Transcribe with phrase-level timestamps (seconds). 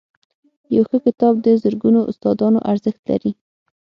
[0.75, 3.31] •یو ښه کتاب د زرګونو استادانو ارزښت لري.